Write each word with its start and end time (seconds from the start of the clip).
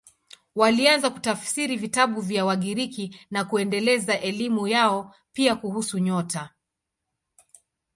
Walianza 0.55 1.09
kutafsiri 1.09 1.75
vitabu 1.77 2.21
vya 2.21 2.45
Wagiriki 2.45 3.19
na 3.31 3.45
kuendeleza 3.45 4.19
elimu 4.21 4.67
yao, 4.67 5.15
pia 5.33 5.55
kuhusu 5.55 5.99
nyota. 5.99 6.49